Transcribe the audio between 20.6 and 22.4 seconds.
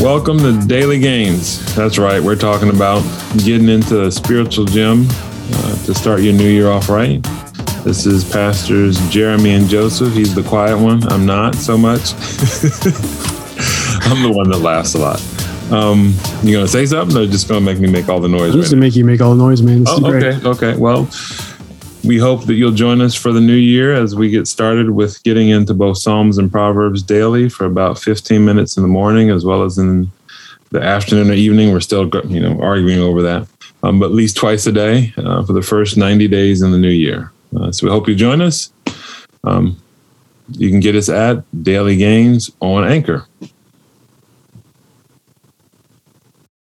Well, we